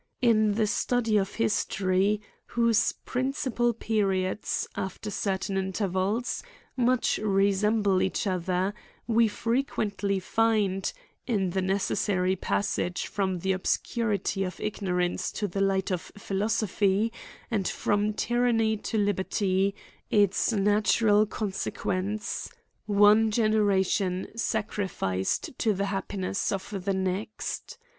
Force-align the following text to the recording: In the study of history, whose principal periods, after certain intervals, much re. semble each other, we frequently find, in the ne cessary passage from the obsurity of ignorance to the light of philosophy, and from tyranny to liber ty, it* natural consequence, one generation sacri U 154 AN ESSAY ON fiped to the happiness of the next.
In 0.19 0.53
the 0.55 0.65
study 0.65 1.15
of 1.17 1.35
history, 1.35 2.21
whose 2.47 2.91
principal 3.05 3.71
periods, 3.71 4.67
after 4.75 5.11
certain 5.11 5.57
intervals, 5.57 6.41
much 6.75 7.19
re. 7.19 7.53
semble 7.53 8.01
each 8.01 8.25
other, 8.25 8.73
we 9.05 9.27
frequently 9.27 10.19
find, 10.19 10.91
in 11.27 11.51
the 11.51 11.61
ne 11.61 11.75
cessary 11.75 12.35
passage 12.41 13.05
from 13.05 13.41
the 13.41 13.51
obsurity 13.53 14.43
of 14.43 14.59
ignorance 14.59 15.31
to 15.33 15.47
the 15.47 15.61
light 15.61 15.91
of 15.91 16.11
philosophy, 16.17 17.13
and 17.51 17.67
from 17.67 18.11
tyranny 18.13 18.77
to 18.77 18.97
liber 18.97 19.21
ty, 19.21 19.71
it* 20.09 20.35
natural 20.51 21.27
consequence, 21.27 22.49
one 22.87 23.29
generation 23.29 24.29
sacri 24.35 24.85
U 24.85 24.89
154 24.89 25.09
AN 25.09 25.19
ESSAY 25.19 25.29
ON 25.29 25.55
fiped 25.55 25.57
to 25.59 25.73
the 25.77 25.85
happiness 25.85 26.51
of 26.51 26.85
the 26.85 26.93
next. 26.95 27.77